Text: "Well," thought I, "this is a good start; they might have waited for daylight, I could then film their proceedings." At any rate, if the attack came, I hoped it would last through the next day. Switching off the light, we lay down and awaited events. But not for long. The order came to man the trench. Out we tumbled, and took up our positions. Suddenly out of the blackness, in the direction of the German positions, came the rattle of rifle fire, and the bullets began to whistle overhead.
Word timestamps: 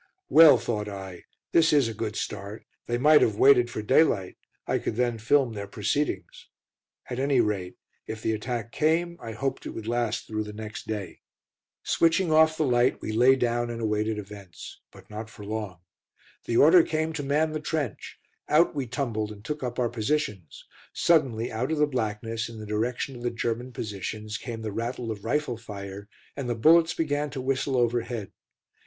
"Well," 0.29 0.57
thought 0.57 0.87
I, 0.89 1.25
"this 1.51 1.71
is 1.71 1.87
a 1.87 1.93
good 1.93 2.15
start; 2.15 2.65
they 2.87 2.97
might 2.97 3.21
have 3.21 3.35
waited 3.35 3.69
for 3.69 3.83
daylight, 3.83 4.35
I 4.65 4.79
could 4.79 4.95
then 4.95 5.19
film 5.19 5.53
their 5.53 5.67
proceedings." 5.67 6.47
At 7.11 7.19
any 7.19 7.39
rate, 7.39 7.77
if 8.07 8.23
the 8.23 8.31
attack 8.33 8.71
came, 8.71 9.15
I 9.21 9.33
hoped 9.33 9.67
it 9.67 9.75
would 9.75 9.85
last 9.87 10.25
through 10.25 10.45
the 10.45 10.53
next 10.53 10.87
day. 10.87 11.21
Switching 11.83 12.31
off 12.31 12.57
the 12.57 12.65
light, 12.65 12.99
we 12.99 13.11
lay 13.11 13.35
down 13.35 13.69
and 13.69 13.79
awaited 13.79 14.17
events. 14.17 14.81
But 14.91 15.07
not 15.11 15.29
for 15.29 15.45
long. 15.45 15.81
The 16.45 16.57
order 16.57 16.81
came 16.81 17.13
to 17.13 17.21
man 17.21 17.51
the 17.51 17.59
trench. 17.59 18.17
Out 18.49 18.73
we 18.73 18.87
tumbled, 18.87 19.31
and 19.31 19.45
took 19.45 19.61
up 19.61 19.77
our 19.77 19.89
positions. 19.89 20.65
Suddenly 20.93 21.51
out 21.51 21.71
of 21.71 21.77
the 21.77 21.85
blackness, 21.85 22.49
in 22.49 22.57
the 22.57 22.65
direction 22.65 23.15
of 23.15 23.21
the 23.21 23.29
German 23.29 23.71
positions, 23.71 24.39
came 24.39 24.63
the 24.63 24.71
rattle 24.71 25.11
of 25.11 25.23
rifle 25.23 25.57
fire, 25.57 26.09
and 26.35 26.49
the 26.49 26.55
bullets 26.55 26.95
began 26.95 27.29
to 27.29 27.39
whistle 27.39 27.77
overhead. 27.77 28.31